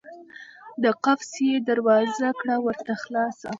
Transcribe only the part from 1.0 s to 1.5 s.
قفس